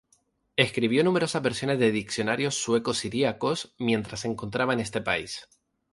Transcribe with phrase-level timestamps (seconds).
[0.55, 5.47] Escribió numerosas versiones de diccionarios sueco-siríaco mientras se encontraba en este país.